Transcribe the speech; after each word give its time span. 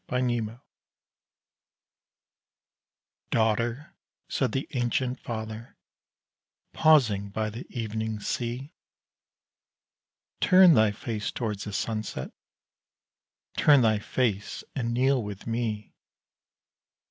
Hy 0.09 0.17
Brasil 0.19 0.59
"Daughter," 3.29 3.95
said 4.27 4.51
the 4.51 4.67
ancient 4.71 5.19
father, 5.19 5.77
pausing 6.73 7.29
by 7.29 7.51
the 7.51 7.67
evening 7.69 8.19
sea, 8.19 8.73
"Turn 10.39 10.73
thy 10.73 10.89
face 10.91 11.31
towards 11.31 11.65
the 11.65 11.71
sunset 11.73 12.31
turn 13.55 13.81
thy 13.83 13.99
face 13.99 14.63
and 14.73 14.91
kneel 14.91 15.21
with 15.21 15.45
me! 15.45 15.93